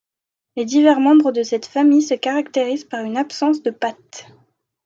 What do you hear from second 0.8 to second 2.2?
membres de cette famille se